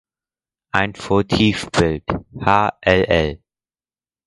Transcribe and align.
Ein 0.71 0.95
Votivbild 0.95 2.05
Hll. 2.43 3.43